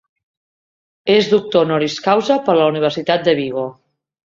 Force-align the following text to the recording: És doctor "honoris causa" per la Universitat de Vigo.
És 1.15 1.29
doctor 1.35 1.67
"honoris 1.67 1.99
causa" 2.07 2.39
per 2.49 2.57
la 2.63 2.73
Universitat 2.73 3.31
de 3.31 3.39
Vigo. 3.45 3.71